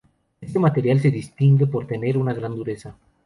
Este 0.41 0.57
material 0.57 0.99
se 0.99 1.11
distingue 1.11 1.67
por 1.67 1.85
tener 1.85 2.17
una 2.17 2.33
gran 2.33 2.55
dureza. 2.55 2.97